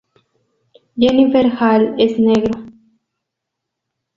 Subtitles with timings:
[0.95, 2.65] Jennifer Hale es Negro.